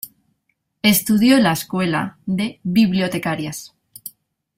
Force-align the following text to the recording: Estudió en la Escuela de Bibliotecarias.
Estudió 0.81 1.37
en 1.37 1.43
la 1.43 1.51
Escuela 1.53 2.17
de 2.25 2.59
Bibliotecarias. 2.63 3.75